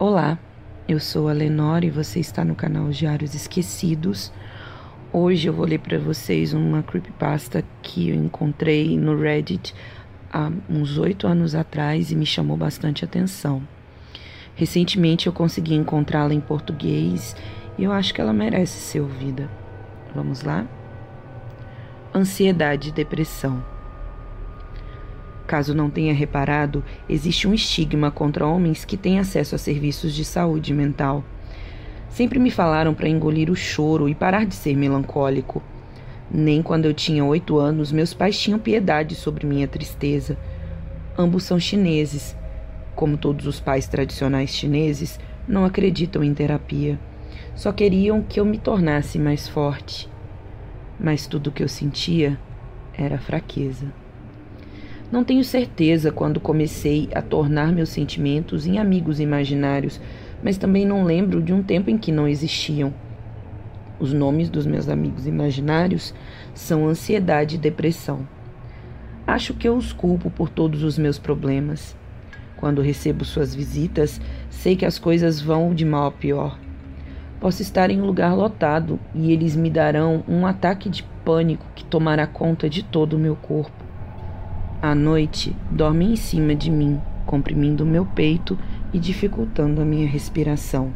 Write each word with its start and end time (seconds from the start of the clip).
Olá, 0.00 0.38
eu 0.86 1.00
sou 1.00 1.28
a 1.28 1.32
Lenore 1.32 1.88
e 1.88 1.90
você 1.90 2.20
está 2.20 2.44
no 2.44 2.54
canal 2.54 2.88
Diários 2.90 3.34
Esquecidos. 3.34 4.32
Hoje 5.12 5.48
eu 5.48 5.52
vou 5.52 5.66
ler 5.66 5.80
para 5.80 5.98
vocês 5.98 6.54
uma 6.54 6.84
creepypasta 6.84 7.64
que 7.82 8.10
eu 8.10 8.14
encontrei 8.14 8.96
no 8.96 9.20
Reddit 9.20 9.74
há 10.32 10.52
uns 10.70 10.98
oito 10.98 11.26
anos 11.26 11.52
atrás 11.52 12.12
e 12.12 12.14
me 12.14 12.24
chamou 12.24 12.56
bastante 12.56 13.04
atenção. 13.04 13.60
Recentemente 14.54 15.26
eu 15.26 15.32
consegui 15.32 15.74
encontrá-la 15.74 16.32
em 16.32 16.40
português 16.40 17.34
e 17.76 17.82
eu 17.82 17.90
acho 17.90 18.14
que 18.14 18.20
ela 18.20 18.32
merece 18.32 18.78
ser 18.78 19.00
ouvida. 19.00 19.50
Vamos 20.14 20.42
lá? 20.42 20.64
Ansiedade 22.14 22.90
e 22.90 22.92
depressão. 22.92 23.64
Caso 25.48 25.74
não 25.74 25.88
tenha 25.88 26.12
reparado, 26.12 26.84
existe 27.08 27.48
um 27.48 27.54
estigma 27.54 28.10
contra 28.10 28.46
homens 28.46 28.84
que 28.84 28.98
têm 28.98 29.18
acesso 29.18 29.54
a 29.54 29.58
serviços 29.58 30.14
de 30.14 30.22
saúde 30.22 30.74
mental. 30.74 31.24
Sempre 32.10 32.38
me 32.38 32.50
falaram 32.50 32.92
para 32.92 33.08
engolir 33.08 33.50
o 33.50 33.56
choro 33.56 34.10
e 34.10 34.14
parar 34.14 34.44
de 34.44 34.54
ser 34.54 34.76
melancólico. 34.76 35.62
Nem 36.30 36.60
quando 36.60 36.84
eu 36.84 36.92
tinha 36.92 37.24
oito 37.24 37.56
anos, 37.56 37.90
meus 37.90 38.12
pais 38.12 38.38
tinham 38.38 38.58
piedade 38.58 39.14
sobre 39.14 39.46
minha 39.46 39.66
tristeza. 39.66 40.36
Ambos 41.16 41.44
são 41.44 41.58
chineses. 41.58 42.36
Como 42.94 43.16
todos 43.16 43.46
os 43.46 43.58
pais 43.58 43.88
tradicionais 43.88 44.50
chineses, 44.50 45.18
não 45.48 45.64
acreditam 45.64 46.22
em 46.22 46.34
terapia. 46.34 47.00
Só 47.54 47.72
queriam 47.72 48.20
que 48.20 48.38
eu 48.38 48.44
me 48.44 48.58
tornasse 48.58 49.18
mais 49.18 49.48
forte. 49.48 50.10
Mas 51.00 51.26
tudo 51.26 51.46
o 51.46 51.52
que 51.52 51.62
eu 51.62 51.68
sentia 51.70 52.38
era 52.92 53.16
fraqueza. 53.16 53.86
Não 55.10 55.24
tenho 55.24 55.42
certeza 55.42 56.12
quando 56.12 56.38
comecei 56.38 57.08
a 57.14 57.22
tornar 57.22 57.72
meus 57.72 57.88
sentimentos 57.88 58.66
em 58.66 58.78
amigos 58.78 59.20
imaginários, 59.20 59.98
mas 60.42 60.58
também 60.58 60.84
não 60.84 61.02
lembro 61.02 61.42
de 61.42 61.50
um 61.50 61.62
tempo 61.62 61.88
em 61.88 61.96
que 61.96 62.12
não 62.12 62.28
existiam. 62.28 62.92
Os 63.98 64.12
nomes 64.12 64.50
dos 64.50 64.66
meus 64.66 64.86
amigos 64.86 65.26
imaginários 65.26 66.14
são 66.54 66.86
ansiedade 66.86 67.56
e 67.56 67.58
depressão. 67.58 68.28
Acho 69.26 69.54
que 69.54 69.66
eu 69.66 69.76
os 69.76 69.94
culpo 69.94 70.30
por 70.30 70.50
todos 70.50 70.82
os 70.82 70.98
meus 70.98 71.18
problemas. 71.18 71.96
Quando 72.58 72.82
recebo 72.82 73.24
suas 73.24 73.54
visitas, 73.54 74.20
sei 74.50 74.76
que 74.76 74.84
as 74.84 74.98
coisas 74.98 75.40
vão 75.40 75.74
de 75.74 75.86
mal 75.86 76.08
a 76.08 76.12
pior. 76.12 76.58
Posso 77.40 77.62
estar 77.62 77.90
em 77.90 77.98
um 77.98 78.04
lugar 78.04 78.36
lotado 78.36 79.00
e 79.14 79.32
eles 79.32 79.56
me 79.56 79.70
darão 79.70 80.22
um 80.28 80.46
ataque 80.46 80.90
de 80.90 81.02
pânico 81.24 81.64
que 81.74 81.84
tomará 81.84 82.26
conta 82.26 82.68
de 82.68 82.82
todo 82.82 83.14
o 83.14 83.18
meu 83.18 83.34
corpo. 83.34 83.87
À 84.80 84.94
noite, 84.94 85.56
dorme 85.72 86.04
em 86.04 86.14
cima 86.14 86.54
de 86.54 86.70
mim, 86.70 87.00
comprimindo 87.26 87.84
meu 87.84 88.06
peito 88.06 88.56
e 88.92 88.98
dificultando 89.00 89.82
a 89.82 89.84
minha 89.84 90.06
respiração. 90.06 90.92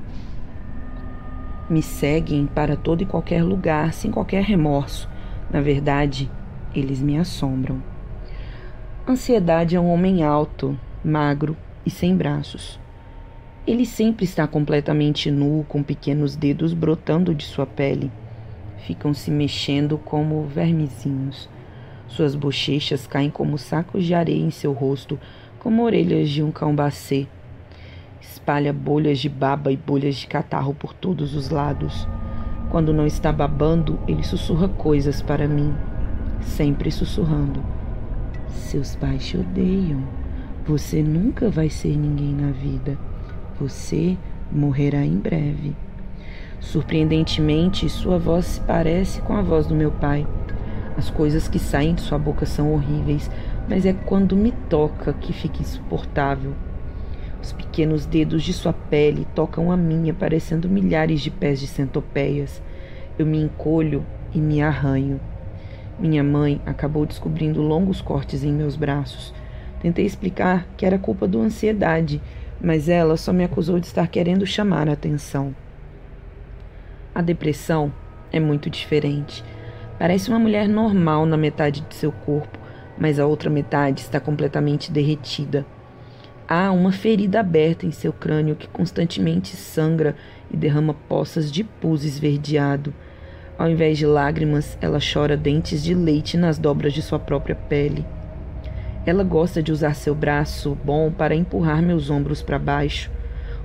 Me 1.68 1.82
seguem 1.82 2.46
para 2.46 2.76
todo 2.76 3.02
e 3.02 3.06
qualquer 3.06 3.42
lugar 3.42 3.92
sem 3.92 4.12
qualquer 4.12 4.44
remorso. 4.44 5.08
Na 5.50 5.60
verdade, 5.60 6.30
eles 6.72 7.00
me 7.00 7.18
assombram. 7.18 7.82
Ansiedade 9.08 9.74
é 9.74 9.80
um 9.80 9.90
homem 9.92 10.22
alto, 10.22 10.78
magro 11.04 11.56
e 11.84 11.90
sem 11.90 12.16
braços. 12.16 12.78
Ele 13.66 13.84
sempre 13.84 14.24
está 14.24 14.46
completamente 14.46 15.28
nu, 15.28 15.66
com 15.68 15.82
pequenos 15.82 16.36
dedos 16.36 16.72
brotando 16.72 17.34
de 17.34 17.44
sua 17.44 17.66
pele. 17.66 18.12
Ficam 18.86 19.12
se 19.12 19.30
mexendo 19.32 19.98
como 19.98 20.46
vermezinhos. 20.46 21.48
Suas 22.12 22.34
bochechas 22.34 23.06
caem 23.06 23.30
como 23.30 23.56
sacos 23.56 24.04
de 24.04 24.12
areia 24.12 24.44
em 24.44 24.50
seu 24.50 24.74
rosto, 24.74 25.18
como 25.58 25.82
orelhas 25.82 26.28
de 26.28 26.42
um 26.42 26.50
cão 26.50 26.76
bacê. 26.76 27.26
Espalha 28.20 28.70
bolhas 28.70 29.18
de 29.18 29.30
baba 29.30 29.72
e 29.72 29.78
bolhas 29.78 30.16
de 30.16 30.26
catarro 30.26 30.74
por 30.74 30.92
todos 30.92 31.34
os 31.34 31.48
lados. 31.48 32.06
Quando 32.70 32.92
não 32.92 33.06
está 33.06 33.32
babando, 33.32 33.98
ele 34.06 34.22
sussurra 34.22 34.68
coisas 34.68 35.22
para 35.22 35.48
mim, 35.48 35.74
sempre 36.42 36.90
sussurrando. 36.90 37.64
Seus 38.50 38.94
pais 38.94 39.24
te 39.24 39.38
odeiam. 39.38 40.02
Você 40.66 41.02
nunca 41.02 41.48
vai 41.48 41.70
ser 41.70 41.96
ninguém 41.96 42.34
na 42.34 42.50
vida. 42.50 42.98
Você 43.58 44.18
morrerá 44.50 45.02
em 45.02 45.16
breve. 45.16 45.74
Surpreendentemente, 46.60 47.88
sua 47.88 48.18
voz 48.18 48.44
se 48.44 48.60
parece 48.60 49.22
com 49.22 49.34
a 49.34 49.40
voz 49.40 49.66
do 49.66 49.74
meu 49.74 49.90
pai. 49.90 50.26
As 50.96 51.08
coisas 51.08 51.48
que 51.48 51.58
saem 51.58 51.94
de 51.94 52.02
sua 52.02 52.18
boca 52.18 52.44
são 52.44 52.72
horríveis, 52.72 53.30
mas 53.68 53.86
é 53.86 53.92
quando 53.92 54.36
me 54.36 54.52
toca 54.68 55.12
que 55.14 55.32
fica 55.32 55.62
insuportável. 55.62 56.52
Os 57.42 57.52
pequenos 57.52 58.06
dedos 58.06 58.42
de 58.42 58.52
sua 58.52 58.72
pele 58.72 59.26
tocam 59.34 59.72
a 59.72 59.76
minha, 59.76 60.14
parecendo 60.14 60.68
milhares 60.68 61.20
de 61.20 61.30
pés 61.30 61.58
de 61.58 61.66
centopeias. 61.66 62.62
Eu 63.18 63.26
me 63.26 63.40
encolho 63.40 64.04
e 64.34 64.38
me 64.38 64.62
arranho. 64.62 65.20
Minha 65.98 66.22
mãe 66.22 66.60
acabou 66.66 67.06
descobrindo 67.06 67.60
longos 67.62 68.00
cortes 68.00 68.44
em 68.44 68.52
meus 68.52 68.76
braços. 68.76 69.34
Tentei 69.80 70.06
explicar 70.06 70.66
que 70.76 70.86
era 70.86 70.98
culpa 70.98 71.26
da 71.26 71.38
ansiedade, 71.38 72.20
mas 72.60 72.88
ela 72.88 73.16
só 73.16 73.32
me 73.32 73.42
acusou 73.42 73.80
de 73.80 73.86
estar 73.86 74.06
querendo 74.06 74.46
chamar 74.46 74.88
a 74.88 74.92
atenção. 74.92 75.54
A 77.14 77.20
depressão 77.20 77.92
é 78.30 78.38
muito 78.38 78.70
diferente. 78.70 79.44
Parece 79.98 80.30
uma 80.30 80.38
mulher 80.38 80.68
normal 80.68 81.26
na 81.26 81.36
metade 81.36 81.82
de 81.82 81.94
seu 81.94 82.10
corpo, 82.10 82.58
mas 82.98 83.18
a 83.18 83.26
outra 83.26 83.48
metade 83.48 84.00
está 84.00 84.18
completamente 84.18 84.90
derretida. 84.90 85.64
Há 86.48 86.70
uma 86.72 86.92
ferida 86.92 87.40
aberta 87.40 87.86
em 87.86 87.90
seu 87.90 88.12
crânio 88.12 88.56
que 88.56 88.68
constantemente 88.68 89.56
sangra 89.56 90.14
e 90.50 90.56
derrama 90.56 90.94
poças 91.08 91.50
de 91.50 91.64
pus 91.64 92.04
esverdeado. 92.04 92.92
Ao 93.58 93.70
invés 93.70 93.96
de 93.96 94.06
lágrimas, 94.06 94.76
ela 94.80 94.98
chora 94.98 95.36
dentes 95.36 95.82
de 95.82 95.94
leite 95.94 96.36
nas 96.36 96.58
dobras 96.58 96.92
de 96.92 97.00
sua 97.00 97.18
própria 97.18 97.54
pele. 97.54 98.04
Ela 99.06 99.24
gosta 99.24 99.62
de 99.62 99.72
usar 99.72 99.94
seu 99.94 100.14
braço 100.14 100.76
bom 100.84 101.10
para 101.10 101.34
empurrar 101.34 101.82
meus 101.82 102.10
ombros 102.10 102.42
para 102.42 102.58
baixo. 102.58 103.10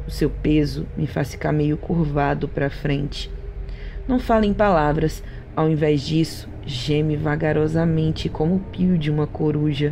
O 0.08 0.12
seu 0.12 0.30
peso 0.30 0.88
me 0.96 1.06
faz 1.06 1.32
ficar 1.32 1.52
meio 1.52 1.78
curvado 1.78 2.48
para 2.48 2.70
frente. 2.70 3.30
Não 4.08 4.20
fala 4.20 4.46
em 4.46 4.54
palavras, 4.54 5.22
ao 5.58 5.68
invés 5.68 6.02
disso, 6.02 6.48
geme 6.68 7.16
vagarosamente 7.16 8.30
como 8.30 8.58
o 8.58 8.60
pio 8.60 8.96
de 8.96 9.10
uma 9.10 9.26
coruja. 9.26 9.92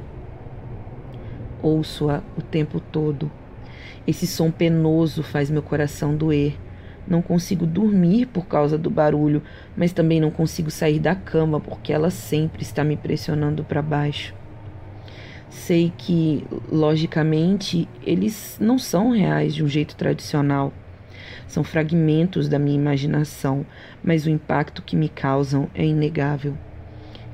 Ouço-a 1.60 2.22
o 2.38 2.42
tempo 2.44 2.80
todo. 2.80 3.32
Esse 4.06 4.28
som 4.28 4.52
penoso 4.52 5.24
faz 5.24 5.50
meu 5.50 5.64
coração 5.64 6.16
doer. 6.16 6.56
Não 7.08 7.20
consigo 7.20 7.66
dormir 7.66 8.28
por 8.28 8.46
causa 8.46 8.78
do 8.78 8.92
barulho, 8.92 9.42
mas 9.76 9.92
também 9.92 10.22
não 10.22 10.30
consigo 10.30 10.70
sair 10.70 11.00
da 11.00 11.16
cama 11.16 11.60
porque 11.60 11.92
ela 11.92 12.12
sempre 12.12 12.62
está 12.62 12.84
me 12.84 12.96
pressionando 12.96 13.64
para 13.64 13.82
baixo. 13.82 14.36
Sei 15.50 15.92
que, 15.98 16.46
logicamente, 16.72 17.90
eles 18.06 18.56
não 18.62 18.78
são 18.78 19.10
reais 19.10 19.56
de 19.56 19.64
um 19.64 19.68
jeito 19.68 19.96
tradicional. 19.96 20.72
São 21.48 21.64
fragmentos 21.64 22.48
da 22.48 22.60
minha 22.60 22.76
imaginação, 22.76 23.66
mas 24.04 24.26
o 24.26 24.30
impacto 24.30 24.82
que 24.82 24.96
me 24.96 25.10
causam 25.10 25.70
é 25.74 25.86
inegável. 25.86 26.58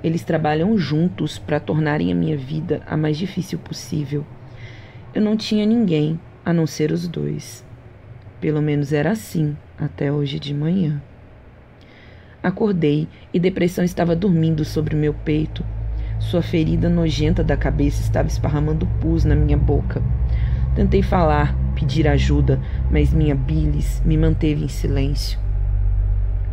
Eles 0.04 0.24
trabalham 0.24 0.78
juntos 0.78 1.38
para 1.38 1.60
tornarem 1.60 2.12
a 2.12 2.16
minha 2.16 2.38
vida 2.38 2.82
a 2.88 2.98
mais 2.98 3.18
difícil 3.18 3.60
possível. 3.60 4.26
Eu 5.14 5.22
não 5.22 5.38
tinha 5.38 5.66
ninguém 5.66 6.20
a 6.44 6.52
não 6.52 6.66
ser 6.66 6.92
os 6.92 7.08
dois. 7.08 7.64
Pelo 8.40 8.62
menos 8.62 8.92
era 8.92 9.12
assim 9.12 9.56
até 9.78 10.12
hoje 10.12 10.40
de 10.40 10.54
manhã. 10.54 11.02
Acordei 12.42 13.08
e 13.32 13.40
depressão 13.40 13.84
estava 13.84 14.16
dormindo 14.16 14.66
sobre 14.66 14.96
meu 14.96 15.14
peito. 15.14 15.64
Sua 16.20 16.42
ferida 16.42 16.90
nojenta 16.90 17.44
da 17.44 17.56
cabeça 17.56 18.02
estava 18.02 18.28
esparramando 18.28 18.88
pus 19.00 19.24
na 19.24 19.36
minha 19.36 19.58
boca. 19.58 20.02
Tentei 20.76 21.04
falar, 21.04 21.56
pedir 21.82 22.08
ajuda, 22.08 22.62
mas 22.92 23.12
minha 23.12 23.34
bilis 23.34 24.04
me 24.06 24.16
manteve 24.16 24.64
em 24.64 24.68
silêncio. 24.68 25.40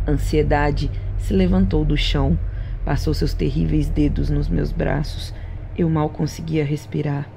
ansiedade 0.07 0.89
se 1.19 1.33
levantou 1.33 1.85
do 1.85 1.95
chão, 1.95 2.37
passou 2.83 3.13
seus 3.13 3.35
terríveis 3.35 3.87
dedos 3.87 4.31
nos 4.31 4.49
meus 4.49 4.71
braços. 4.71 5.31
Eu 5.77 5.87
mal 5.87 6.09
conseguia 6.09 6.65
respirar. 6.65 7.29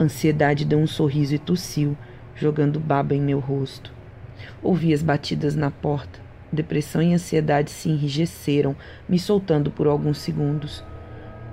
ansiedade 0.00 0.64
deu 0.64 0.80
um 0.80 0.86
sorriso 0.86 1.32
e 1.32 1.38
tossiu, 1.38 1.96
jogando 2.34 2.80
baba 2.80 3.14
em 3.14 3.20
meu 3.20 3.38
rosto. 3.38 3.92
Ouvi 4.60 4.92
as 4.92 5.00
batidas 5.00 5.54
na 5.54 5.70
porta. 5.70 6.18
Depressão 6.52 7.00
e 7.00 7.14
ansiedade 7.14 7.70
se 7.70 7.88
enrijeceram, 7.88 8.74
me 9.08 9.18
soltando 9.18 9.70
por 9.70 9.86
alguns 9.86 10.18
segundos. 10.18 10.82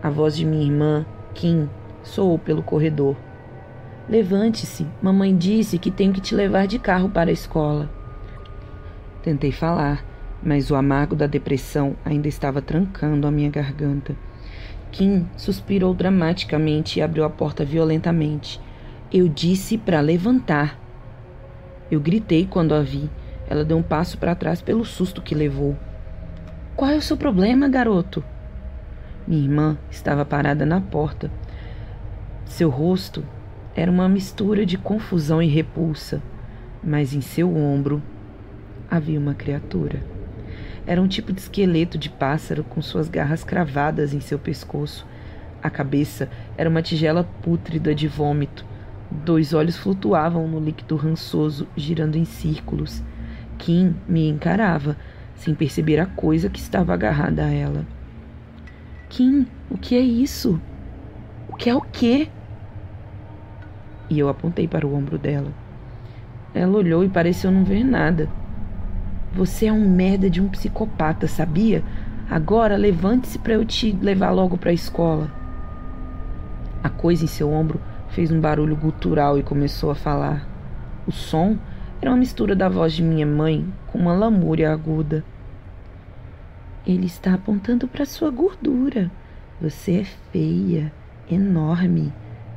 A 0.01 0.10
voz 0.10 0.36
de 0.36 0.45
minha 0.45 0.66
irmã, 0.66 1.06
Kim, 1.36 1.69
soou 2.01 2.39
pelo 2.39 2.63
corredor. 2.63 3.16
Levante-se, 4.09 4.88
mamãe 5.03 5.38
disse 5.38 5.77
que 5.77 5.91
tenho 5.91 6.11
que 6.11 6.19
te 6.19 6.33
levar 6.33 6.65
de 6.65 6.79
carro 6.79 7.09
para 7.09 7.29
a 7.29 7.33
escola. 7.33 7.88
Tentei 9.21 9.51
falar, 9.51 10.03
mas 10.41 10.71
o 10.71 10.75
amargo 10.75 11.15
da 11.15 11.27
depressão 11.27 11.95
ainda 12.03 12.27
estava 12.27 12.59
trancando 12.59 13.27
a 13.27 13.31
minha 13.31 13.51
garganta. 13.51 14.15
Kim 14.91 15.27
suspirou 15.38 15.94
dramaticamente 15.94 16.97
e 16.97 17.03
abriu 17.03 17.23
a 17.23 17.29
porta 17.29 17.63
violentamente. 17.63 18.59
Eu 19.13 19.27
disse 19.27 19.77
para 19.77 20.01
levantar. 20.01 20.79
Eu 21.91 22.00
gritei 22.00 22.47
quando 22.47 22.73
a 22.73 22.81
vi. 22.81 23.07
Ela 23.47 23.63
deu 23.63 23.77
um 23.77 23.83
passo 23.83 24.17
para 24.17 24.33
trás 24.33 24.59
pelo 24.59 24.83
susto 24.83 25.21
que 25.21 25.35
levou. 25.35 25.77
Qual 26.75 26.89
é 26.89 26.95
o 26.95 27.01
seu 27.01 27.15
problema, 27.15 27.69
garoto? 27.69 28.23
Minha 29.27 29.44
irmã 29.44 29.77
estava 29.91 30.25
parada 30.25 30.65
na 30.65 30.81
porta. 30.81 31.31
Seu 32.45 32.71
rosto 32.71 33.23
era 33.75 33.89
uma 33.89 34.10
mistura 34.10 34.66
de 34.66 34.77
confusão 34.77 35.42
e 35.42 35.48
repulsa, 35.48 36.21
mas 36.83 37.13
em 37.13 37.21
seu 37.21 37.56
ombro 37.56 38.01
havia 38.89 39.19
uma 39.19 39.33
criatura. 39.33 40.01
Era 40.88 41.01
um 41.01 41.07
tipo 41.07 41.31
de 41.31 41.42
esqueleto 41.42 41.98
de 41.98 42.10
pássaro 42.10 42.63
com 42.63 42.81
suas 42.81 43.07
garras 43.07 43.44
cravadas 43.44 44.13
em 44.13 44.19
seu 44.19 44.39
pescoço. 44.39 45.06
A 45.62 45.69
cabeça 45.69 46.30
era 46.57 46.69
uma 46.69 46.81
tigela 46.81 47.24
pútrida 47.44 47.94
de 47.94 48.07
vômito. 48.07 48.66
Dois 49.12 49.54
olhos 49.54 49.77
flutuavam 49.77 50.48
no 50.48 50.60
líquido 50.60 50.95
rançoso, 50.95 51.68
girando 51.75 52.18
em 52.18 52.25
círculos. 52.25 53.04
Kim 53.57 53.95
me 54.07 54.27
encarava, 54.27 54.98
sem 55.36 55.54
perceber 55.54 56.00
a 56.00 56.06
coisa 56.06 56.50
que 56.50 56.60
estava 56.60 56.94
agarrada 56.94 57.45
a 57.45 57.51
ela. 57.51 57.86
Kim, 59.10 59.45
o 59.69 59.77
que 59.77 59.95
é 59.95 60.01
isso? 60.01 60.60
O 61.48 61.56
que 61.56 61.69
é 61.69 61.75
o 61.75 61.81
quê? 61.81 62.30
E 64.09 64.17
eu 64.17 64.27
apontei 64.27 64.67
para 64.67 64.88
o 64.88 64.95
ombro 64.95 65.17
dela. 65.17 65.51
Ela 66.53 66.77
olhou 66.77 67.03
e 67.03 67.09
pareceu 67.09 67.51
não 67.51 67.63
ver 67.63 67.83
nada. 67.83 68.27
Você 69.33 69.67
é 69.67 69.73
um 69.73 69.88
merda 69.88 70.29
de 70.29 70.41
um 70.41 70.47
psicopata, 70.47 71.27
sabia? 71.27 71.83
Agora 72.29 72.75
levante-se 72.75 73.38
para 73.38 73.53
eu 73.53 73.63
te 73.63 73.91
levar 73.91 74.31
logo 74.31 74.57
para 74.57 74.71
a 74.71 74.73
escola. 74.73 75.29
A 76.83 76.89
coisa 76.89 77.23
em 77.23 77.27
seu 77.27 77.51
ombro 77.51 77.79
fez 78.09 78.31
um 78.31 78.39
barulho 78.39 78.75
gutural 78.75 79.38
e 79.38 79.44
começou 79.44 79.91
a 79.91 79.95
falar. 79.95 80.47
O 81.06 81.11
som 81.11 81.57
era 82.01 82.09
uma 82.09 82.17
mistura 82.17 82.56
da 82.56 82.69
voz 82.69 82.94
de 82.94 83.03
minha 83.03 83.25
mãe 83.25 83.67
com 83.88 84.00
uma 84.00 84.13
lamúria 84.13 84.71
aguda. 84.71 85.23
Ele 86.88 87.06
está 87.06 87.33
apontando 87.33 87.88
para 87.88 88.06
sua 88.06 88.31
gordura. 88.31 89.11
Você 89.61 90.00
é 90.00 90.03
feia, 90.31 90.91
enorme, 91.29 92.13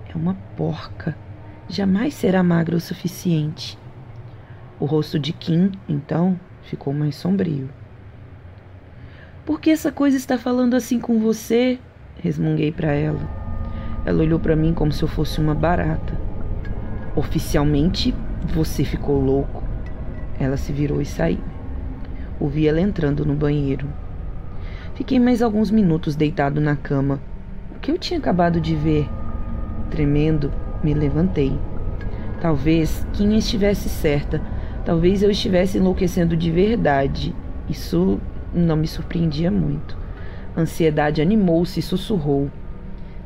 é 0.08 0.16
uma 0.16 0.34
porca. 0.56 1.16
Jamais 1.72 2.12
será 2.12 2.42
magra 2.42 2.76
o 2.76 2.80
suficiente. 2.80 3.78
O 4.78 4.84
rosto 4.84 5.18
de 5.18 5.32
Kim, 5.32 5.72
então, 5.88 6.38
ficou 6.64 6.92
mais 6.92 7.16
sombrio. 7.16 7.70
Por 9.46 9.58
que 9.58 9.70
essa 9.70 9.90
coisa 9.90 10.18
está 10.18 10.36
falando 10.36 10.74
assim 10.74 11.00
com 11.00 11.18
você? 11.18 11.78
resmunguei 12.22 12.70
para 12.70 12.92
ela. 12.92 13.26
Ela 14.04 14.22
olhou 14.22 14.38
para 14.38 14.54
mim 14.54 14.74
como 14.74 14.92
se 14.92 15.02
eu 15.02 15.08
fosse 15.08 15.40
uma 15.40 15.54
barata. 15.54 16.12
Oficialmente, 17.16 18.14
você 18.52 18.84
ficou 18.84 19.18
louco. 19.18 19.64
Ela 20.38 20.58
se 20.58 20.74
virou 20.74 21.00
e 21.00 21.06
saiu. 21.06 21.40
Ouvi 22.38 22.68
ela 22.68 22.82
entrando 22.82 23.24
no 23.24 23.34
banheiro. 23.34 23.88
Fiquei 24.94 25.18
mais 25.18 25.40
alguns 25.40 25.70
minutos 25.70 26.16
deitado 26.16 26.60
na 26.60 26.76
cama. 26.76 27.18
O 27.74 27.80
que 27.80 27.90
eu 27.90 27.96
tinha 27.96 28.20
acabado 28.20 28.60
de 28.60 28.76
ver? 28.76 29.08
Tremendo, 29.88 30.52
me 30.82 30.94
levantei. 30.94 31.58
Talvez 32.40 33.06
Kim 33.12 33.36
estivesse 33.36 33.88
certa 33.88 34.40
Talvez 34.84 35.22
eu 35.22 35.30
estivesse 35.30 35.78
enlouquecendo 35.78 36.36
de 36.36 36.50
verdade. 36.50 37.34
Isso 37.68 38.20
não 38.52 38.76
me 38.76 38.88
surpreendia 38.88 39.50
muito. 39.50 39.96
A 40.56 40.60
ansiedade 40.60 41.22
animou-se 41.22 41.78
e 41.78 41.82
sussurrou: 41.82 42.50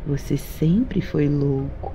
Você 0.06 0.36
sempre 0.36 1.00
foi 1.00 1.28
louco. 1.28 1.94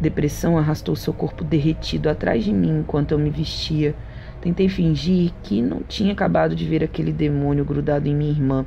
Depressão 0.00 0.56
arrastou 0.56 0.96
seu 0.96 1.12
corpo 1.12 1.44
derretido 1.44 2.08
atrás 2.08 2.42
de 2.42 2.52
mim 2.52 2.78
enquanto 2.78 3.12
eu 3.12 3.18
me 3.18 3.28
vestia. 3.28 3.94
Tentei 4.40 4.70
fingir 4.70 5.32
que 5.42 5.60
não 5.60 5.82
tinha 5.82 6.14
acabado 6.14 6.56
de 6.56 6.64
ver 6.64 6.82
aquele 6.82 7.12
demônio 7.12 7.62
grudado 7.62 8.08
em 8.08 8.14
minha 8.14 8.30
irmã. 8.30 8.64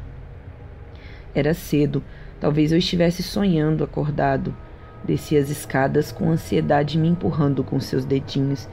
Era 1.33 1.55
cedo, 1.55 2.03
talvez 2.39 2.71
eu 2.71 2.77
estivesse 2.77 3.23
sonhando 3.23 3.83
acordado. 3.83 4.55
Desci 5.03 5.38
as 5.38 5.50
escadas 5.50 6.11
com 6.11 6.31
ansiedade 6.31 6.97
me 6.97 7.09
empurrando 7.09 7.63
com 7.63 7.79
seus 7.79 8.05
dedinhos. 8.05 8.69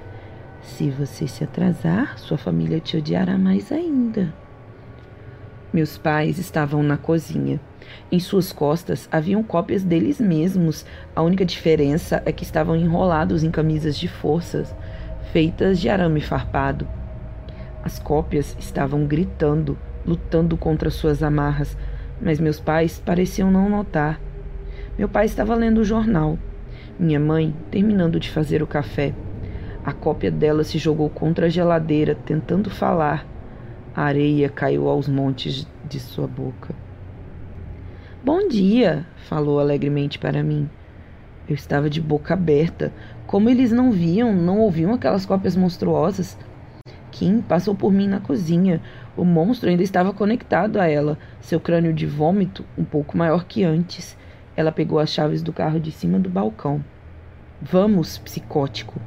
Se 0.62 0.90
você 0.90 1.26
se 1.26 1.42
atrasar, 1.42 2.18
sua 2.18 2.38
família 2.38 2.78
te 2.78 2.96
odiará 2.96 3.36
mais 3.36 3.72
ainda. 3.72 4.32
Meus 5.72 5.96
pais 5.96 6.38
estavam 6.38 6.82
na 6.82 6.96
cozinha. 6.96 7.60
Em 8.10 8.20
suas 8.20 8.52
costas 8.52 9.08
haviam 9.10 9.42
cópias 9.42 9.82
deles 9.82 10.20
mesmos. 10.20 10.84
A 11.14 11.22
única 11.22 11.44
diferença 11.44 12.22
é 12.24 12.32
que 12.32 12.44
estavam 12.44 12.76
enrolados 12.76 13.42
em 13.42 13.50
camisas 13.50 13.96
de 13.96 14.06
forças, 14.06 14.74
feitas 15.32 15.80
de 15.80 15.88
arame 15.88 16.20
farpado. 16.20 16.86
As 17.82 17.98
cópias 17.98 18.56
estavam 18.58 19.06
gritando, 19.06 19.78
lutando 20.06 20.56
contra 20.56 20.90
suas 20.90 21.22
amarras, 21.22 21.76
mas 22.20 22.38
meus 22.38 22.60
pais 22.60 23.00
pareciam 23.04 23.50
não 23.50 23.68
notar. 23.68 24.20
Meu 25.00 25.08
pai 25.08 25.24
estava 25.24 25.54
lendo 25.54 25.78
o 25.78 25.84
jornal. 25.84 26.38
Minha 26.98 27.18
mãe 27.18 27.56
terminando 27.70 28.20
de 28.20 28.28
fazer 28.28 28.62
o 28.62 28.66
café. 28.66 29.14
A 29.82 29.94
cópia 29.94 30.30
dela 30.30 30.62
se 30.62 30.76
jogou 30.76 31.08
contra 31.08 31.46
a 31.46 31.48
geladeira, 31.48 32.14
tentando 32.14 32.68
falar. 32.68 33.26
A 33.96 34.02
areia 34.02 34.50
caiu 34.50 34.90
aos 34.90 35.08
montes 35.08 35.66
de 35.88 35.98
sua 35.98 36.26
boca. 36.26 36.74
Bom 38.22 38.46
dia, 38.46 39.06
falou 39.26 39.58
alegremente 39.58 40.18
para 40.18 40.42
mim. 40.42 40.68
Eu 41.48 41.54
estava 41.54 41.88
de 41.88 41.98
boca 41.98 42.34
aberta. 42.34 42.92
Como 43.26 43.48
eles 43.48 43.72
não 43.72 43.90
viam, 43.90 44.34
não 44.34 44.58
ouviam 44.58 44.92
aquelas 44.92 45.24
cópias 45.24 45.56
monstruosas? 45.56 46.36
Kim 47.10 47.40
passou 47.40 47.74
por 47.74 47.90
mim 47.90 48.06
na 48.06 48.20
cozinha. 48.20 48.82
O 49.16 49.24
monstro 49.24 49.70
ainda 49.70 49.82
estava 49.82 50.12
conectado 50.12 50.78
a 50.78 50.86
ela, 50.86 51.16
seu 51.40 51.58
crânio 51.58 51.94
de 51.94 52.04
vômito 52.04 52.66
um 52.76 52.84
pouco 52.84 53.16
maior 53.16 53.46
que 53.46 53.64
antes. 53.64 54.14
Ela 54.60 54.70
pegou 54.70 54.98
as 54.98 55.08
chaves 55.08 55.42
do 55.42 55.54
carro 55.54 55.80
de 55.80 55.90
cima 55.90 56.18
do 56.18 56.28
balcão. 56.28 56.84
Vamos, 57.62 58.18
psicótico. 58.18 59.00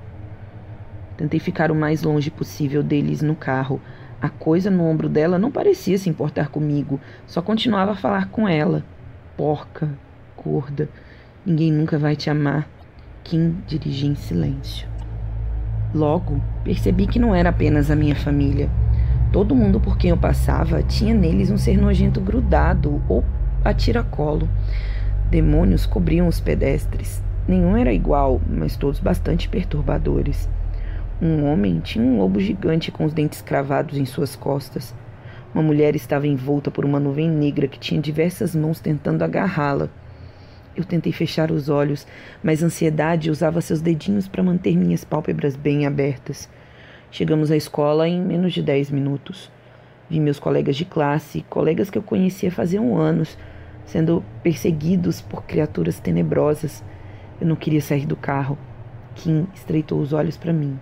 Tentei 1.15 1.39
ficar 1.39 1.69
o 1.69 1.75
mais 1.75 2.01
longe 2.01 2.31
possível 2.31 2.81
deles 2.81 3.21
no 3.21 3.35
carro. 3.35 3.79
A 4.19 4.29
coisa 4.29 4.71
no 4.71 4.83
ombro 4.83 5.07
dela 5.07 5.37
não 5.37 5.51
parecia 5.51 5.95
se 5.99 6.09
importar 6.09 6.49
comigo, 6.49 6.99
só 7.27 7.39
continuava 7.39 7.91
a 7.91 7.95
falar 7.95 8.29
com 8.29 8.47
ela. 8.47 8.83
Porca, 9.37 9.89
gorda, 10.35 10.89
ninguém 11.45 11.71
nunca 11.71 11.99
vai 11.99 12.15
te 12.15 12.31
amar. 12.31 12.67
Kim 13.23 13.57
dirigia 13.67 14.09
em 14.09 14.15
silêncio. 14.15 14.87
Logo, 15.93 16.41
percebi 16.63 17.05
que 17.05 17.19
não 17.19 17.35
era 17.35 17.49
apenas 17.49 17.91
a 17.91 17.95
minha 17.95 18.15
família. 18.15 18.71
Todo 19.31 19.53
mundo 19.53 19.79
por 19.79 19.99
quem 19.99 20.09
eu 20.09 20.17
passava 20.17 20.81
tinha 20.81 21.13
neles 21.13 21.51
um 21.51 21.59
ser 21.59 21.77
nojento 21.77 22.19
grudado 22.19 23.03
ou 23.07 23.23
a 23.63 23.71
tiracolo. 23.71 24.49
Demônios 25.33 25.87
cobriam 25.87 26.27
os 26.27 26.39
pedestres. 26.39 27.23
Nenhum 27.47 27.75
era 27.75 27.91
igual, 27.91 28.39
mas 28.47 28.77
todos 28.77 28.99
bastante 28.99 29.49
perturbadores. 29.49 30.47
Um 31.19 31.45
homem 31.45 31.79
tinha 31.79 32.05
um 32.05 32.19
lobo 32.19 32.39
gigante 32.39 32.91
com 32.91 33.03
os 33.03 33.13
dentes 33.13 33.41
cravados 33.41 33.97
em 33.97 34.05
suas 34.05 34.35
costas. 34.35 34.93
Uma 35.51 35.63
mulher 35.63 35.95
estava 35.95 36.27
envolta 36.27 36.69
por 36.69 36.85
uma 36.85 36.99
nuvem 36.99 37.27
negra 37.27 37.67
que 37.67 37.79
tinha 37.79 37.99
diversas 37.99 38.55
mãos 38.55 38.79
tentando 38.79 39.23
agarrá-la. 39.23 39.89
Eu 40.75 40.85
tentei 40.85 41.11
fechar 41.11 41.49
os 41.49 41.67
olhos, 41.67 42.05
mas 42.43 42.61
a 42.61 42.67
ansiedade 42.67 43.31
usava 43.31 43.59
seus 43.59 43.81
dedinhos 43.81 44.27
para 44.27 44.43
manter 44.43 44.77
minhas 44.77 45.03
pálpebras 45.03 45.55
bem 45.55 45.87
abertas. 45.87 46.47
Chegamos 47.09 47.49
à 47.49 47.57
escola 47.57 48.07
em 48.07 48.21
menos 48.21 48.53
de 48.53 48.61
dez 48.61 48.91
minutos. 48.91 49.51
Vi 50.07 50.19
meus 50.19 50.37
colegas 50.37 50.75
de 50.75 50.85
classe, 50.85 51.43
colegas 51.49 51.89
que 51.89 51.97
eu 51.97 52.03
conhecia 52.03 52.51
faziam 52.51 52.95
anos, 52.95 53.35
sendo 53.85 54.23
perseguidos 54.41 55.21
por 55.21 55.43
criaturas 55.43 55.99
tenebrosas. 55.99 56.83
Eu 57.39 57.47
não 57.47 57.55
queria 57.55 57.81
sair 57.81 58.05
do 58.05 58.15
carro. 58.15 58.57
Kim 59.15 59.47
estreitou 59.53 59.99
os 59.99 60.13
olhos 60.13 60.37
para 60.37 60.53
mim. 60.53 60.79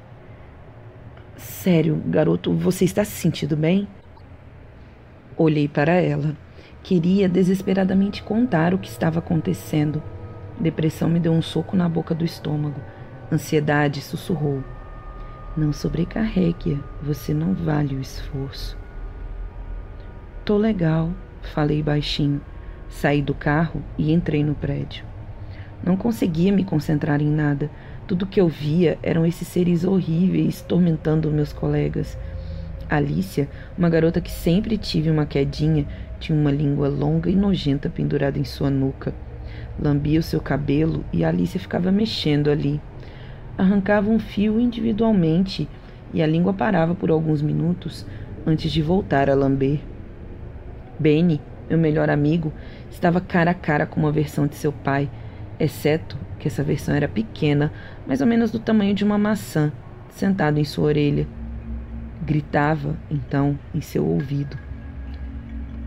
Sério, 1.36 2.01
garoto, 2.05 2.53
você 2.53 2.86
está 2.86 3.03
se 3.03 3.12
sentindo 3.12 3.58
bem? 3.58 3.88
Olhei 5.36 5.67
para 5.67 5.93
ela. 5.93 6.36
Queria 6.84 7.27
desesperadamente 7.27 8.24
contar 8.24 8.74
o 8.74 8.77
que 8.77 8.89
estava 8.89 9.20
acontecendo. 9.20 10.01
Depressão 10.60 11.10
me 11.10 11.20
deu 11.20 11.31
um 11.31 11.41
soco 11.41 11.75
na 11.75 11.89
boca 11.89 12.13
do 12.13 12.24
estômago. 12.24 12.79
Ansiedade 13.31 14.01
sussurrou: 14.01 14.63
Não 15.55 15.74
sobrecarregue-a, 15.74 16.77
você 17.03 17.34
não 17.34 17.53
vale 17.53 17.96
o 17.96 18.01
esforço. 18.01 18.77
Tô 20.43 20.58
legal, 20.58 21.12
falei 21.53 21.81
baixinho. 21.81 22.41
Saí 22.91 23.21
do 23.21 23.33
carro 23.33 23.81
e 23.98 24.12
entrei 24.12 24.43
no 24.43 24.53
prédio. 24.53 25.03
Não 25.83 25.98
conseguia 25.98 26.51
me 26.51 26.63
concentrar 26.63 27.21
em 27.21 27.29
nada. 27.29 27.71
Tudo 28.05 28.27
que 28.27 28.39
eu 28.39 28.48
via 28.48 29.00
eram 29.01 29.25
esses 29.25 29.48
seres 29.48 29.83
horríveis 29.83 30.62
tormentando 30.62 31.31
meus 31.31 31.51
colegas. 31.51 32.17
Alicia, 32.88 33.50
uma 33.77 33.89
garota 33.89 34.21
que 34.21 34.29
sempre 34.29 34.77
tive 34.77 35.10
uma 35.10 35.25
quedinha, 35.25 35.88
tinha 36.19 36.38
uma 36.38 36.51
língua 36.51 36.89
longa 36.89 37.29
e 37.29 37.36
nojenta 37.36 37.89
pendurada 37.89 38.38
em 38.38 38.43
sua 38.43 38.69
nuca. 38.69 39.13
Lambia 39.81 40.19
o 40.19 40.24
seu 40.24 40.41
cabelo 40.41 41.03
e 41.12 41.24
Alicia 41.24 41.60
ficava 41.60 41.91
mexendo 41.91 42.51
ali. 42.51 42.79
arrancava 43.57 44.10
um 44.10 44.19
fio 44.19 44.60
individualmente 44.60 45.67
e 46.13 46.21
a 46.21 46.27
língua 46.27 46.53
parava 46.53 46.93
por 46.93 47.10
alguns 47.10 47.41
minutos 47.41 48.05
antes 48.45 48.71
de 48.71 48.81
voltar 48.81 49.29
a 49.29 49.33
lamber. 49.33 49.79
Benny, 51.00 51.41
meu 51.71 51.79
melhor 51.79 52.09
amigo, 52.09 52.51
estava 52.89 53.21
cara 53.21 53.51
a 53.51 53.53
cara 53.53 53.85
com 53.85 53.99
uma 53.99 54.11
versão 54.11 54.45
de 54.45 54.55
seu 54.55 54.71
pai, 54.73 55.09
exceto 55.59 56.17
que 56.37 56.47
essa 56.47 56.63
versão 56.63 56.93
era 56.93 57.07
pequena, 57.07 57.71
mais 58.05 58.19
ou 58.19 58.27
menos 58.27 58.51
do 58.51 58.59
tamanho 58.59 58.93
de 58.93 59.05
uma 59.05 59.17
maçã, 59.17 59.71
sentado 60.09 60.59
em 60.59 60.63
sua 60.63 60.85
orelha. 60.85 61.25
Gritava, 62.23 62.97
então, 63.09 63.57
em 63.73 63.79
seu 63.79 64.05
ouvido: 64.05 64.57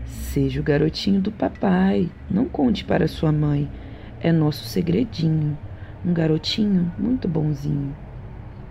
Seja 0.05 0.59
o 0.59 0.63
garotinho 0.63 1.21
do 1.21 1.31
papai, 1.31 2.09
não 2.29 2.45
conte 2.45 2.83
para 2.83 3.07
sua 3.07 3.31
mãe, 3.31 3.69
é 4.19 4.31
nosso 4.31 4.65
segredinho. 4.65 5.57
Um 6.03 6.13
garotinho 6.13 6.91
muito 6.97 7.27
bonzinho. 7.27 7.95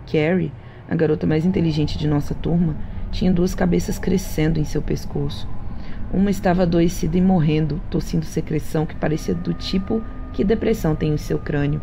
Carrie, 0.05 0.51
a 0.87 0.95
garota 0.95 1.25
mais 1.25 1.45
inteligente 1.45 1.97
de 1.97 2.07
nossa 2.07 2.35
turma, 2.35 2.75
tinha 3.11 3.31
duas 3.31 3.55
cabeças 3.55 3.97
crescendo 3.97 4.59
em 4.59 4.63
seu 4.63 4.81
pescoço. 4.81 5.54
Uma 6.13 6.29
estava 6.29 6.63
adoecida 6.63 7.17
e 7.17 7.21
morrendo, 7.21 7.81
tossindo 7.89 8.25
secreção 8.25 8.85
que 8.85 8.95
parecia 8.95 9.33
do 9.33 9.53
tipo 9.53 10.01
que 10.33 10.43
depressão 10.43 10.95
tem 10.95 11.13
em 11.13 11.17
seu 11.17 11.39
crânio. 11.39 11.81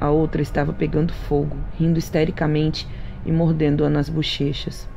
A 0.00 0.10
outra 0.10 0.42
estava 0.42 0.72
pegando 0.72 1.12
fogo, 1.12 1.56
rindo 1.78 1.98
histericamente 1.98 2.86
e 3.26 3.32
mordendo-a 3.32 3.90
nas 3.90 4.08
bochechas. 4.08 4.88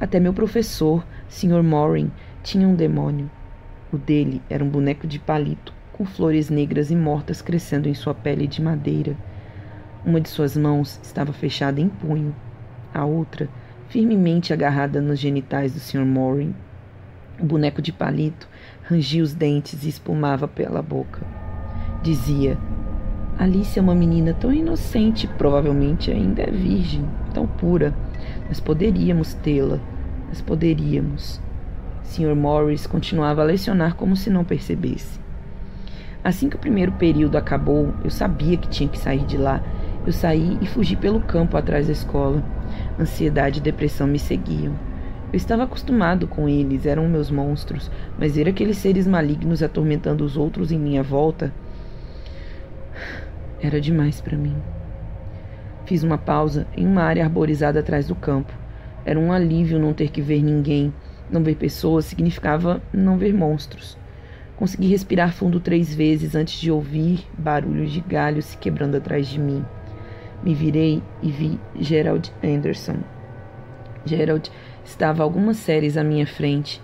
Até 0.00 0.20
meu 0.20 0.32
professor, 0.32 1.04
Sr. 1.28 1.62
Morin, 1.62 2.10
tinha 2.42 2.66
um 2.66 2.74
demônio. 2.74 3.30
O 3.92 3.98
dele 3.98 4.42
era 4.48 4.62
um 4.62 4.68
boneco 4.68 5.06
de 5.06 5.18
palito, 5.18 5.72
com 5.92 6.04
flores 6.04 6.50
negras 6.50 6.90
e 6.90 6.96
mortas 6.96 7.42
crescendo 7.42 7.88
em 7.88 7.94
sua 7.94 8.14
pele 8.14 8.46
de 8.46 8.62
madeira. 8.62 9.16
Uma 10.04 10.20
de 10.20 10.28
suas 10.28 10.56
mãos 10.56 11.00
estava 11.02 11.32
fechada 11.32 11.80
em 11.80 11.88
punho, 11.88 12.34
a 12.94 13.04
outra 13.04 13.48
firmemente 13.88 14.52
agarrada 14.52 15.00
nos 15.00 15.18
genitais 15.18 15.72
do 15.72 15.80
Sr. 15.80 16.04
Morin. 16.04 16.54
O 17.40 17.44
boneco 17.44 17.80
de 17.80 17.92
palito 17.92 18.48
rangia 18.82 19.22
os 19.22 19.32
dentes 19.32 19.84
e 19.84 19.88
espumava 19.88 20.48
pela 20.48 20.82
boca. 20.82 21.24
Dizia: 22.02 22.58
Alice 23.38 23.78
é 23.78 23.82
uma 23.82 23.94
menina 23.94 24.34
tão 24.34 24.52
inocente, 24.52 25.28
provavelmente 25.38 26.10
ainda 26.10 26.42
é 26.42 26.50
virgem, 26.50 27.04
tão 27.32 27.46
pura. 27.46 27.94
Nós 28.48 28.58
poderíamos 28.58 29.34
tê-la, 29.34 29.78
nós 30.26 30.40
poderíamos. 30.40 31.40
Sr. 32.02 32.34
Morris 32.34 32.88
continuava 32.88 33.42
a 33.42 33.44
lecionar 33.44 33.94
como 33.94 34.16
se 34.16 34.30
não 34.30 34.44
percebesse. 34.44 35.20
Assim 36.24 36.48
que 36.48 36.56
o 36.56 36.58
primeiro 36.58 36.90
período 36.92 37.38
acabou, 37.38 37.94
eu 38.02 38.10
sabia 38.10 38.56
que 38.56 38.68
tinha 38.68 38.88
que 38.88 38.98
sair 38.98 39.24
de 39.24 39.36
lá. 39.36 39.62
Eu 40.04 40.12
saí 40.12 40.58
e 40.60 40.66
fugi 40.66 40.96
pelo 40.96 41.20
campo 41.20 41.56
atrás 41.56 41.86
da 41.86 41.92
escola. 41.92 42.42
Ansiedade 42.98 43.60
e 43.60 43.62
depressão 43.62 44.08
me 44.08 44.18
seguiam. 44.18 44.87
Eu 45.32 45.36
estava 45.36 45.64
acostumado 45.64 46.26
com 46.26 46.48
eles, 46.48 46.86
eram 46.86 47.08
meus 47.08 47.30
monstros, 47.30 47.90
mas 48.18 48.36
ver 48.36 48.48
aqueles 48.48 48.78
seres 48.78 49.06
malignos 49.06 49.62
atormentando 49.62 50.24
os 50.24 50.36
outros 50.36 50.72
em 50.72 50.78
minha 50.78 51.02
volta 51.02 51.52
era 53.60 53.80
demais 53.80 54.20
para 54.20 54.36
mim. 54.36 54.56
Fiz 55.84 56.04
uma 56.04 56.16
pausa 56.16 56.66
em 56.76 56.86
uma 56.86 57.02
área 57.02 57.24
arborizada 57.24 57.80
atrás 57.80 58.06
do 58.06 58.14
campo. 58.14 58.52
Era 59.04 59.18
um 59.18 59.32
alívio 59.32 59.78
não 59.78 59.92
ter 59.92 60.10
que 60.10 60.22
ver 60.22 60.42
ninguém. 60.42 60.92
Não 61.30 61.42
ver 61.42 61.56
pessoas 61.56 62.04
significava 62.04 62.80
não 62.92 63.18
ver 63.18 63.34
monstros. 63.34 63.98
Consegui 64.56 64.88
respirar 64.88 65.32
fundo 65.32 65.60
três 65.60 65.92
vezes 65.94 66.34
antes 66.34 66.60
de 66.60 66.70
ouvir 66.70 67.26
barulhos 67.36 67.90
de 67.90 68.00
galhos 68.00 68.44
se 68.44 68.56
quebrando 68.56 68.96
atrás 68.96 69.26
de 69.26 69.40
mim. 69.40 69.64
Me 70.42 70.54
virei 70.54 71.02
e 71.20 71.30
vi 71.30 71.58
Gerald 71.80 72.32
Anderson. 72.44 72.98
Gerald 74.04 74.52
Estava 74.88 75.22
algumas 75.22 75.58
séries 75.58 75.98
à 75.98 76.02
minha 76.02 76.26
frente. 76.26 76.80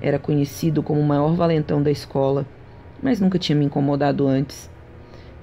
Era 0.00 0.20
conhecido 0.20 0.84
como 0.84 1.00
o 1.00 1.04
maior 1.04 1.34
valentão 1.34 1.82
da 1.82 1.90
escola, 1.90 2.46
mas 3.02 3.20
nunca 3.20 3.40
tinha 3.40 3.58
me 3.58 3.64
incomodado 3.64 4.26
antes. 4.26 4.70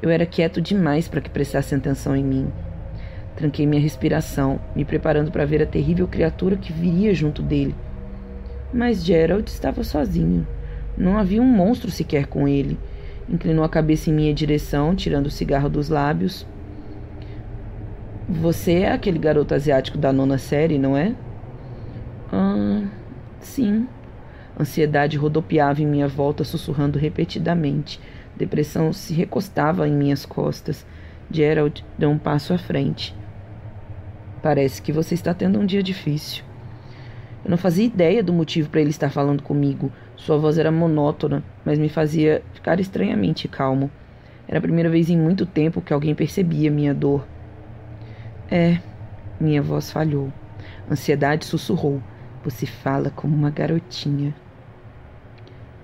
Eu 0.01 0.09
era 0.09 0.25
quieto 0.25 0.61
demais 0.61 1.09
para 1.09 1.19
que 1.19 1.29
prestasse 1.29 1.75
atenção 1.75 2.15
em 2.15 2.23
mim. 2.23 2.47
Tranquei 3.35 3.67
minha 3.67 3.81
respiração, 3.81 4.57
me 4.73 4.85
preparando 4.85 5.31
para 5.31 5.45
ver 5.45 5.61
a 5.61 5.65
terrível 5.65 6.07
criatura 6.07 6.55
que 6.55 6.71
viria 6.71 7.13
junto 7.13 7.43
dele. 7.43 7.75
Mas 8.73 9.03
Gerald 9.03 9.47
estava 9.51 9.83
sozinho. 9.83 10.47
Não 10.97 11.17
havia 11.17 11.41
um 11.41 11.45
monstro 11.45 11.91
sequer 11.91 12.25
com 12.25 12.47
ele. 12.47 12.79
Inclinou 13.29 13.65
a 13.65 13.69
cabeça 13.69 14.09
em 14.09 14.13
minha 14.13 14.33
direção, 14.33 14.95
tirando 14.95 15.27
o 15.27 15.31
cigarro 15.31 15.69
dos 15.69 15.89
lábios. 15.89 16.47
Você 18.29 18.79
é 18.79 18.91
aquele 18.93 19.19
garoto 19.19 19.53
asiático 19.53 19.97
da 19.97 20.13
nona 20.13 20.37
série, 20.37 20.79
não 20.79 20.95
é? 20.97 21.13
Ah, 22.31 22.83
sim. 23.39 23.87
Ansiedade 24.59 25.17
rodopiava 25.17 25.81
em 25.81 25.85
minha 25.85 26.07
volta, 26.07 26.43
sussurrando 26.43 26.97
repetidamente. 26.97 27.99
Depressão 28.35 28.91
se 28.91 29.13
recostava 29.13 29.87
em 29.87 29.93
minhas 29.93 30.25
costas. 30.25 30.85
Gerald 31.29 31.85
deu 31.97 32.09
um 32.09 32.17
passo 32.17 32.53
à 32.53 32.57
frente. 32.57 33.15
Parece 34.41 34.81
que 34.81 34.91
você 34.91 35.13
está 35.13 35.33
tendo 35.33 35.59
um 35.59 35.65
dia 35.65 35.83
difícil. 35.83 36.43
Eu 37.43 37.51
não 37.51 37.57
fazia 37.57 37.85
ideia 37.85 38.23
do 38.23 38.33
motivo 38.33 38.69
para 38.69 38.81
ele 38.81 38.89
estar 38.89 39.09
falando 39.09 39.41
comigo. 39.41 39.91
Sua 40.15 40.37
voz 40.37 40.57
era 40.57 40.71
monótona, 40.71 41.43
mas 41.63 41.79
me 41.79 41.89
fazia 41.89 42.43
ficar 42.53 42.79
estranhamente 42.79 43.47
calmo. 43.47 43.89
Era 44.47 44.59
a 44.59 44.61
primeira 44.61 44.89
vez 44.89 45.09
em 45.09 45.17
muito 45.17 45.45
tempo 45.45 45.81
que 45.81 45.93
alguém 45.93 46.15
percebia 46.15 46.71
minha 46.71 46.93
dor. 46.93 47.27
É, 48.49 48.79
minha 49.39 49.61
voz 49.61 49.91
falhou. 49.91 50.31
Ansiedade 50.89 51.45
sussurrou. 51.45 52.01
Você 52.47 52.65
fala 52.65 53.09
como 53.09 53.35
uma 53.35 53.49
garotinha. 53.49 54.33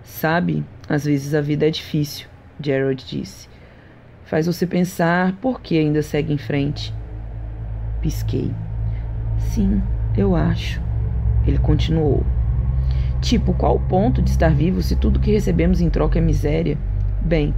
Sabe, 0.02 0.64
às 0.88 1.04
vezes 1.04 1.34
a 1.34 1.42
vida 1.42 1.68
é 1.68 1.70
difícil, 1.70 2.30
Gerald 2.58 3.06
disse. 3.06 3.50
Faz 4.24 4.46
você 4.46 4.66
pensar 4.66 5.34
por 5.42 5.60
que 5.60 5.78
ainda 5.78 6.02
segue 6.02 6.32
em 6.32 6.38
frente. 6.38 6.96
Pisquei. 8.02 8.50
Sim, 9.38 9.84
eu 10.16 10.38
acho. 10.38 10.82
Ele 11.46 11.58
continuou. 11.58 12.26
Tipo, 13.20 13.54
qual 13.54 13.76
o 13.76 13.82
ponto 13.82 14.22
de 14.22 14.30
estar 14.30 14.54
vivo 14.54 14.82
se 14.82 14.96
tudo 14.96 15.20
que 15.20 15.34
recebemos 15.34 15.82
em 15.82 15.90
troca 15.90 16.18
é 16.18 16.22
miséria? 16.22 16.78
Bem, 17.20 17.54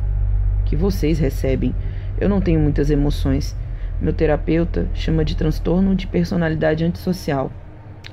que 0.65 0.75
vocês 0.75 1.19
recebem. 1.19 1.75
Eu 2.19 2.27
não 2.27 2.41
tenho 2.41 2.59
muitas 2.59 2.89
emoções. 2.89 3.55
Meu 4.01 4.13
terapeuta 4.13 4.89
chama 4.95 5.23
de 5.23 5.37
transtorno 5.37 5.93
de 5.93 6.07
personalidade 6.07 6.83
antissocial. 6.83 7.51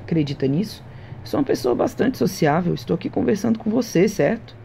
Acredita 0.03 0.47
nisso? 0.47 0.85
Sou 1.25 1.39
uma 1.39 1.47
pessoa 1.47 1.75
bastante 1.75 2.19
sociável, 2.19 2.75
estou 2.75 2.95
aqui 2.95 3.09
conversando 3.09 3.59
com 3.59 3.71
você, 3.71 4.09
certo? 4.09 4.57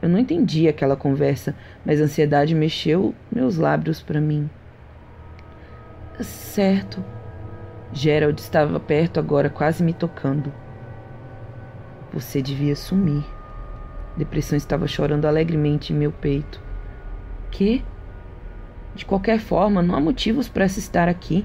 Eu 0.00 0.08
não 0.08 0.18
entendi 0.18 0.68
aquela 0.68 0.94
conversa, 0.94 1.56
mas 1.84 2.00
a 2.00 2.04
ansiedade 2.04 2.54
mexeu 2.54 3.12
meus 3.30 3.56
lábios 3.56 4.00
para 4.00 4.20
mim. 4.20 4.48
Certo. 6.20 7.04
Gerald 7.92 8.40
estava 8.40 8.78
perto 8.78 9.18
agora, 9.18 9.50
quase 9.50 9.82
me 9.82 9.92
tocando. 9.92 10.52
Você 12.12 12.40
devia 12.40 12.76
sumir. 12.76 13.24
Depressão 14.16 14.56
estava 14.56 14.86
chorando 14.86 15.26
alegremente 15.26 15.92
em 15.92 15.96
meu 15.96 16.12
peito. 16.12 16.60
Que? 17.50 17.84
De 18.94 19.04
qualquer 19.04 19.40
forma, 19.40 19.82
não 19.82 19.96
há 19.96 20.00
motivos 20.00 20.48
para 20.48 20.68
se 20.68 20.78
estar 20.78 21.08
aqui. 21.08 21.44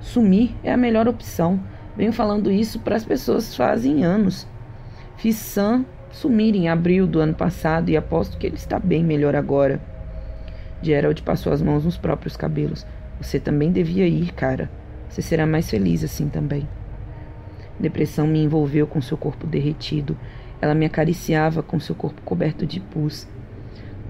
Sumir 0.00 0.54
é 0.62 0.72
a 0.72 0.76
melhor 0.76 1.08
opção. 1.08 1.60
Venho 1.96 2.12
falando 2.12 2.50
isso 2.50 2.80
para 2.80 2.96
as 2.96 3.04
pessoas 3.04 3.54
fazem 3.54 4.04
anos. 4.04 4.46
Fiz 5.16 5.36
Sam 5.36 5.84
sumir 6.10 6.54
em 6.54 6.68
abril 6.68 7.06
do 7.06 7.20
ano 7.20 7.34
passado 7.34 7.90
e 7.90 7.96
aposto 7.96 8.38
que 8.38 8.46
ele 8.46 8.56
está 8.56 8.78
bem 8.78 9.02
melhor 9.04 9.34
agora. 9.34 9.80
Gerald 10.80 11.22
passou 11.22 11.52
as 11.52 11.60
mãos 11.60 11.84
nos 11.84 11.96
próprios 11.96 12.36
cabelos. 12.36 12.86
Você 13.20 13.40
também 13.40 13.72
devia 13.72 14.06
ir, 14.06 14.32
cara. 14.32 14.70
Você 15.08 15.22
será 15.22 15.46
mais 15.46 15.68
feliz 15.70 16.04
assim 16.04 16.28
também. 16.28 16.68
Depressão 17.78 18.26
me 18.26 18.42
envolveu 18.42 18.86
com 18.86 19.00
seu 19.00 19.16
corpo 19.16 19.46
derretido. 19.46 20.16
Ela 20.60 20.74
me 20.74 20.86
acariciava 20.86 21.62
com 21.62 21.80
seu 21.80 21.94
corpo 21.94 22.22
coberto 22.22 22.66
de 22.66 22.80
pus. 22.80 23.26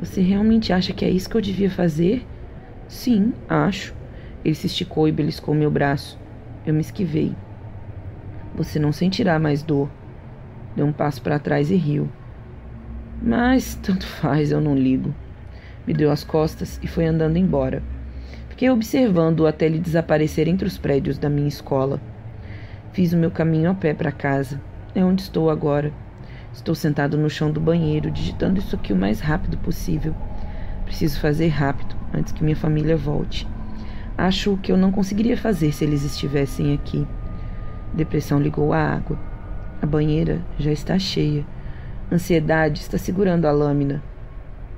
Você 0.00 0.20
realmente 0.20 0.72
acha 0.72 0.92
que 0.92 1.04
é 1.04 1.10
isso 1.10 1.28
que 1.28 1.36
eu 1.36 1.40
devia 1.40 1.70
fazer? 1.70 2.26
Sim, 2.88 3.32
acho. 3.48 3.94
Ele 4.44 4.54
se 4.54 4.66
esticou 4.66 5.08
e 5.08 5.12
beliscou 5.12 5.54
meu 5.54 5.70
braço. 5.70 6.18
Eu 6.66 6.74
me 6.74 6.80
esquivei. 6.80 7.34
Você 8.54 8.78
não 8.78 8.92
sentirá 8.92 9.38
mais 9.38 9.62
dor. 9.62 9.88
Deu 10.76 10.87
um 10.87 10.92
passo 10.92 11.20
para 11.23 11.38
trás 11.38 11.70
e 11.70 11.76
riu. 11.76 12.08
Mas 13.23 13.75
tanto 13.76 14.06
faz, 14.06 14.52
eu 14.52 14.61
não 14.61 14.76
ligo. 14.76 15.14
Me 15.87 15.92
deu 15.92 16.11
as 16.11 16.25
costas 16.25 16.78
e 16.82 16.87
foi 16.87 17.04
andando 17.04 17.37
embora. 17.37 17.82
Fiquei 18.49 18.70
observando-o 18.70 19.46
até 19.46 19.66
ele 19.66 19.78
desaparecer 19.78 20.46
entre 20.46 20.66
os 20.66 20.78
prédios 20.78 21.18
da 21.18 21.28
minha 21.28 21.49
escola. 21.49 22.00
Fiz 22.92 23.12
o 23.12 23.16
meu 23.16 23.30
caminho 23.30 23.70
a 23.70 23.75
pé 23.75 23.92
para 23.92 24.12
casa. 24.12 24.61
É 24.94 25.04
onde 25.04 25.23
estou 25.23 25.50
agora. 25.50 25.92
Estou 26.52 26.75
sentado 26.75 27.18
no 27.18 27.28
chão 27.28 27.50
do 27.50 27.61
banheiro, 27.61 28.12
digitando 28.12 28.61
isso 28.61 28.76
aqui 28.76 28.92
o 28.92 28.96
mais 28.96 29.18
rápido 29.18 29.58
possível. 29.58 30.14
Preciso 30.84 31.18
fazer 31.18 31.49
rápido, 31.49 31.96
antes 32.12 32.32
que 32.32 32.44
minha 32.44 32.54
família 32.54 32.96
volte. 32.96 33.49
Acho 34.16 34.56
que 34.58 34.70
eu 34.70 34.76
não 34.76 34.92
conseguiria 34.92 35.37
fazer 35.37 35.73
se 35.73 35.84
eles 35.84 36.04
estivessem 36.04 36.73
aqui. 36.73 37.04
Depressão 37.94 38.40
ligou 38.40 38.72
a 38.72 38.78
água. 38.78 39.16
A 39.80 39.86
banheira 39.86 40.42
já 40.58 40.72
está 40.72 40.98
cheia. 40.98 41.46
Ansiedade 42.10 42.80
está 42.80 42.98
segurando 42.98 43.46
a 43.46 43.52
lâmina. 43.52 44.02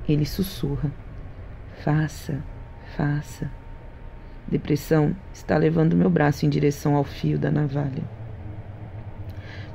Ele 0.07 0.25
sussurra: 0.25 0.91
Faça, 1.83 2.43
faça. 2.95 3.49
Depressão 4.47 5.15
está 5.33 5.57
levando 5.57 5.95
meu 5.95 6.09
braço 6.09 6.45
em 6.45 6.49
direção 6.49 6.95
ao 6.95 7.03
fio 7.03 7.39
da 7.39 7.49
navalha. 7.49 8.03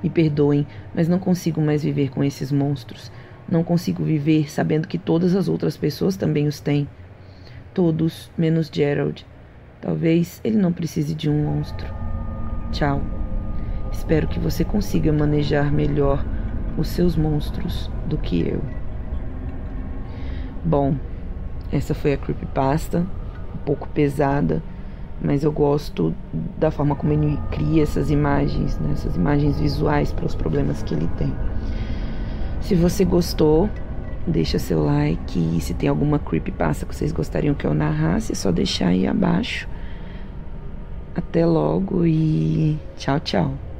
Me 0.02 0.08
perdoem, 0.08 0.66
mas 0.94 1.08
não 1.08 1.18
consigo 1.18 1.61
mais 1.61 1.82
viver 1.82 2.11
com 2.11 2.22
esses 2.22 2.52
monstros. 2.52 3.12
Não 3.49 3.64
consigo 3.64 4.04
viver 4.04 4.50
sabendo 4.50 4.88
que 4.88 4.99
todas 4.99 5.34
as 5.34 5.49
outras 5.49 5.76
pessoas 5.76 6.16
também 6.16 6.46
os 6.46 6.61
têm. 6.61 6.88
Todos, 7.75 8.30
menos 8.38 8.70
Gerald. 8.72 9.26
Talvez 9.80 10.40
ele 10.44 10.56
não 10.56 10.72
precise 10.72 11.14
de 11.14 11.28
um 11.28 11.44
monstro. 11.44 11.87
Tchau. 12.70 13.22
Espero 13.92 14.26
que 14.26 14.40
você 14.40 14.64
consiga 14.64 15.12
manejar 15.12 15.70
melhor 15.70 16.25
os 16.76 16.88
seus 16.88 17.14
monstros 17.16 17.90
do 18.06 18.16
que 18.16 18.40
eu. 18.40 18.61
Bom, 20.64 20.96
essa 21.70 21.94
foi 21.94 22.12
a 22.12 22.16
creepypasta, 22.16 23.06
um 23.54 23.58
pouco 23.64 23.88
pesada, 23.88 24.62
mas 25.20 25.44
eu 25.44 25.52
gosto 25.52 26.14
da 26.58 26.70
forma 26.70 26.96
como 26.96 27.12
ele 27.12 27.38
cria 27.50 27.82
essas 27.82 28.11
imagens, 28.11 28.78
né, 28.78 28.90
essas 28.92 29.16
imagens 29.16 29.58
visuais 29.61 30.12
para 30.12 30.26
os 30.26 30.34
problemas 30.34 30.82
que 30.82 30.94
ele 30.94 31.08
tem. 31.16 31.32
Se 32.61 32.75
você 32.75 33.04
gostou, 33.04 33.68
deixa 34.26 34.58
seu 34.58 34.84
like 34.84 35.38
e 35.38 35.61
se 35.61 35.75
tem 35.75 35.88
alguma 35.88 36.18
creepypasta 36.18 36.87
que 36.87 36.94
vocês 36.94 37.12
gostariam 37.12 37.54
que 37.54 37.66
eu 37.66 37.75
narrasse, 37.75 38.32
é 38.32 38.34
só 38.34 38.50
deixar 38.50 38.88
aí 38.88 39.06
abaixo. 39.06 39.68
Até 41.14 41.44
logo 41.44 42.06
e 42.06 42.78
tchau, 42.96 43.20
tchau. 43.20 43.72